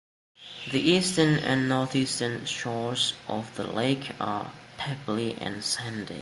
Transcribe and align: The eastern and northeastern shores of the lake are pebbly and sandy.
The 0.71 0.79
eastern 0.79 1.37
and 1.37 1.69
northeastern 1.69 2.47
shores 2.47 3.13
of 3.27 3.55
the 3.55 3.67
lake 3.67 4.09
are 4.19 4.51
pebbly 4.77 5.35
and 5.35 5.63
sandy. 5.63 6.19